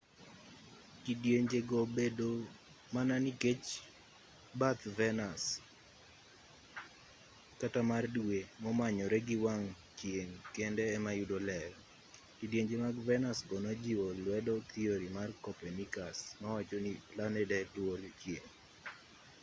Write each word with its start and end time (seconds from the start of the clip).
kidienje 1.03 1.59
go 1.69 1.79
bedo 1.97 2.31
mana 2.93 3.15
nikech 3.25 3.65
bath 4.59 4.83
venus 4.97 5.43
kata 7.61 7.79
mar 7.91 8.03
dwe 8.15 8.39
momanyore 8.63 9.17
gi 9.27 9.37
wang' 9.45 9.69
chieng' 9.97 10.35
kende 10.55 10.83
ema 10.95 11.11
yudo 11.19 11.37
ler. 11.49 11.71
kidienje 12.37 12.75
mag 12.85 12.95
venus 13.07 13.39
go 13.49 13.57
nojiwo 13.65 14.07
lwedo 14.23 14.53
thiori 14.71 15.07
mar 15.17 15.29
copernicus 15.45 16.17
mawacho 16.41 16.77
ni 16.85 16.91
planede 17.11 17.57
lworo 17.75 18.07
chieng' 18.21 18.49